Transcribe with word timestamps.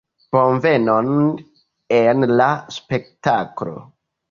Bonvenon 0.35 1.11
en 1.99 2.27
la 2.41 2.49
spektaklo! 2.81 3.79